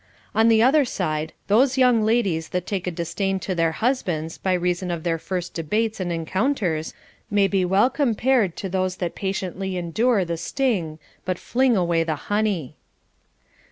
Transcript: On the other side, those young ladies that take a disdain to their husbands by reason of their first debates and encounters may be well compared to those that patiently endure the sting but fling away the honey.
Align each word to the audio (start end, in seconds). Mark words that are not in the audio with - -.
On 0.33 0.47
the 0.47 0.63
other 0.63 0.83
side, 0.83 1.31
those 1.45 1.77
young 1.77 2.01
ladies 2.03 2.49
that 2.49 2.65
take 2.65 2.87
a 2.87 2.89
disdain 2.89 3.37
to 3.41 3.53
their 3.53 3.73
husbands 3.73 4.39
by 4.39 4.53
reason 4.53 4.89
of 4.89 5.03
their 5.03 5.19
first 5.19 5.53
debates 5.53 5.99
and 5.99 6.11
encounters 6.11 6.95
may 7.29 7.47
be 7.47 7.63
well 7.63 7.91
compared 7.91 8.55
to 8.55 8.67
those 8.67 8.95
that 8.95 9.13
patiently 9.13 9.77
endure 9.77 10.25
the 10.25 10.37
sting 10.37 10.97
but 11.23 11.37
fling 11.37 11.77
away 11.77 12.03
the 12.03 12.15
honey. 12.31 12.75